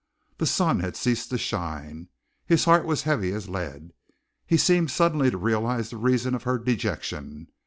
The 0.39 0.47
sun 0.47 0.79
had 0.79 0.95
ceased 0.97 1.29
to 1.29 1.37
shine, 1.37 2.07
his 2.47 2.65
heart 2.65 2.87
was 2.87 3.03
heavy 3.03 3.31
as 3.33 3.47
lead. 3.49 3.91
He 4.47 4.57
seemed 4.57 4.89
suddenly 4.89 5.29
to 5.29 5.37
realize 5.37 5.91
the 5.91 5.97
reason 5.97 6.33
of 6.33 6.41
her 6.41 6.57
dejection. 6.57 7.49